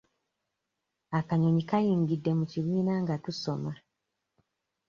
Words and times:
Akanyonyi 1.19 1.63
kayingidde 1.69 2.31
mu 2.39 2.45
kibiina 2.51 2.93
nga 3.03 3.15
tusoma. 3.23 3.71